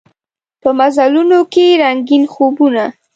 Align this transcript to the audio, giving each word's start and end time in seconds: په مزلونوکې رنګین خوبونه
په 0.61 0.69
مزلونوکې 0.79 1.65
رنګین 1.81 2.23
خوبونه 2.33 2.85